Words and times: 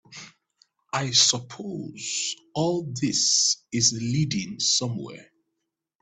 I 0.93 1.11
suppose 1.11 2.35
all 2.55 2.91
this 2.99 3.57
is 3.71 3.93
leading 4.01 4.59
somewhere? 4.59 5.29